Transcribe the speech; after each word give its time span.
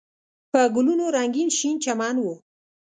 په 0.51 0.61
ګلونو 0.75 1.05
رنګین 1.15 1.49
شین 1.57 1.75
چمن 1.83 2.15
و. 2.19 2.25